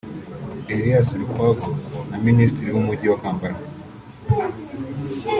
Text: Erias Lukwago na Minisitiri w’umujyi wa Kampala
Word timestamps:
Erias 0.75 1.07
Lukwago 1.19 1.67
na 2.09 2.17
Minisitiri 2.25 2.69
w’umujyi 2.71 3.07
wa 3.09 3.19
Kampala 3.23 3.59